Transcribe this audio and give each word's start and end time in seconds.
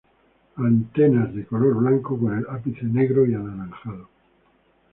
Antenas 0.55 1.31
de 1.35 1.45
color 1.45 1.75
blanco 1.75 2.17
con 2.17 2.35
el 2.35 2.47
ápice 2.49 2.85
negro 2.85 3.23
y 3.27 3.35
anaranjado. 3.35 4.09